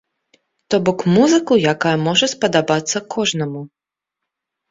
[0.73, 3.61] То бок, музыку, якая можа спадабацца кожнаму.